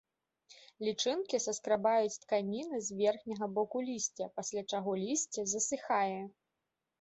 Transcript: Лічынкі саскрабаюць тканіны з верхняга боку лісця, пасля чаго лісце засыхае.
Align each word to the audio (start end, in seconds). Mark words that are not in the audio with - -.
Лічынкі 0.85 1.39
саскрабаюць 1.45 2.19
тканіны 2.23 2.79
з 2.87 2.97
верхняга 3.01 3.45
боку 3.59 3.77
лісця, 3.91 4.25
пасля 4.39 4.65
чаго 4.75 4.91
лісце 5.05 5.41
засыхае. 5.55 6.19